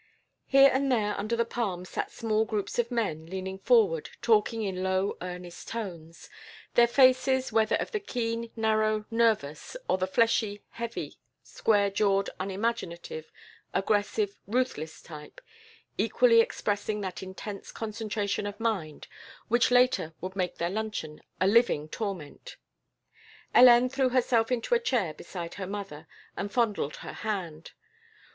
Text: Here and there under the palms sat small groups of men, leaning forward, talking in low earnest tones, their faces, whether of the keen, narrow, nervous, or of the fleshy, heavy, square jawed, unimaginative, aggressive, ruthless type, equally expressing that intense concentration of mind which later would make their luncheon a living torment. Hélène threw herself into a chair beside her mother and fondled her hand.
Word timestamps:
Here 0.47 0.71
and 0.73 0.91
there 0.91 1.15
under 1.15 1.35
the 1.35 1.45
palms 1.45 1.89
sat 1.89 2.09
small 2.09 2.43
groups 2.43 2.79
of 2.79 2.89
men, 2.89 3.27
leaning 3.27 3.59
forward, 3.59 4.09
talking 4.19 4.63
in 4.63 4.81
low 4.81 5.15
earnest 5.21 5.67
tones, 5.67 6.27
their 6.73 6.87
faces, 6.87 7.51
whether 7.51 7.75
of 7.75 7.91
the 7.91 7.99
keen, 7.99 8.49
narrow, 8.55 9.05
nervous, 9.11 9.77
or 9.87 9.93
of 9.93 9.99
the 9.99 10.07
fleshy, 10.07 10.63
heavy, 10.71 11.19
square 11.43 11.91
jawed, 11.91 12.31
unimaginative, 12.39 13.31
aggressive, 13.75 14.39
ruthless 14.47 15.03
type, 15.03 15.39
equally 15.99 16.39
expressing 16.41 17.01
that 17.01 17.21
intense 17.21 17.71
concentration 17.71 18.47
of 18.47 18.59
mind 18.59 19.07
which 19.49 19.69
later 19.69 20.15
would 20.19 20.35
make 20.35 20.55
their 20.57 20.71
luncheon 20.71 21.21
a 21.39 21.45
living 21.45 21.87
torment. 21.87 22.55
Hélène 23.53 23.91
threw 23.91 24.09
herself 24.09 24.51
into 24.51 24.73
a 24.73 24.79
chair 24.79 25.13
beside 25.13 25.53
her 25.53 25.67
mother 25.67 26.07
and 26.35 26.51
fondled 26.51 26.95
her 27.05 27.13
hand. 27.13 27.73